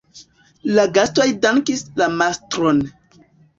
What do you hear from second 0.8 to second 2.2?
gastoj dankis la